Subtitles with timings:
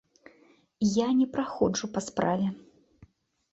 [1.05, 2.47] Я не праходжу па справе.